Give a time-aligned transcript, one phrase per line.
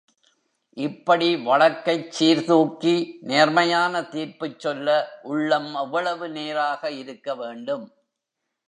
[0.77, 2.95] இப்படி வழக்கைச் சீர்தூக்கி
[3.21, 4.97] நேர்மையான தீர்ப்புச் சொல்ல
[5.23, 7.85] உள்ளம் எவ்வளவு நேராக இருக்க வேண்டும்.